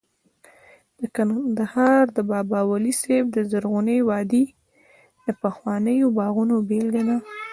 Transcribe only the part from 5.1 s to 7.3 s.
د پخوانیو باغونو بېلګه ده